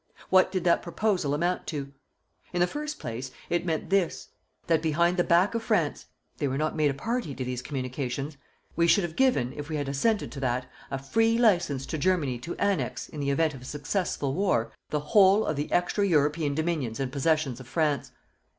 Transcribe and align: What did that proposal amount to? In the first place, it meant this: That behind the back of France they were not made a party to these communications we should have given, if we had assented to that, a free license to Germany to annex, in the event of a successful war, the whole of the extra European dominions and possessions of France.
What 0.31 0.51
did 0.51 0.63
that 0.63 0.81
proposal 0.81 1.35
amount 1.35 1.67
to? 1.67 1.91
In 2.53 2.59
the 2.59 2.65
first 2.65 2.97
place, 2.97 3.29
it 3.51 3.67
meant 3.67 3.91
this: 3.91 4.29
That 4.65 4.81
behind 4.81 5.15
the 5.15 5.23
back 5.23 5.53
of 5.53 5.61
France 5.61 6.07
they 6.39 6.47
were 6.47 6.57
not 6.57 6.75
made 6.75 6.89
a 6.89 6.93
party 6.95 7.35
to 7.35 7.45
these 7.45 7.61
communications 7.61 8.35
we 8.75 8.87
should 8.87 9.03
have 9.03 9.15
given, 9.15 9.53
if 9.55 9.69
we 9.69 9.75
had 9.75 9.87
assented 9.87 10.31
to 10.31 10.39
that, 10.39 10.65
a 10.89 10.97
free 10.97 11.37
license 11.37 11.85
to 11.85 11.99
Germany 11.99 12.39
to 12.39 12.55
annex, 12.55 13.09
in 13.09 13.19
the 13.19 13.29
event 13.29 13.53
of 13.53 13.61
a 13.61 13.65
successful 13.65 14.33
war, 14.33 14.71
the 14.89 14.99
whole 15.13 15.45
of 15.45 15.55
the 15.55 15.71
extra 15.71 16.03
European 16.03 16.55
dominions 16.55 16.99
and 16.99 17.11
possessions 17.11 17.59
of 17.59 17.67
France. 17.67 18.11